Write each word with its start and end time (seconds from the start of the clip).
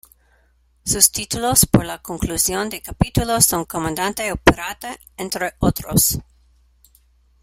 Sus 0.83 1.11
títulos 1.11 1.67
por 1.67 1.85
la 1.85 2.01
conclusión 2.01 2.69
de 2.71 2.81
capítulos 2.81 3.45
son 3.45 3.65
Comandante 3.65 4.31
o 4.31 4.35
Pirata 4.35 4.97
entre 5.15 5.53
otros. 5.59 6.19